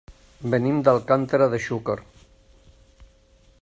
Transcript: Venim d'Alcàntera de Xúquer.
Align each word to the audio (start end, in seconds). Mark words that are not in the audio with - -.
Venim 0.53 0.79
d'Alcàntera 0.87 1.49
de 1.53 1.61
Xúquer. 1.67 1.99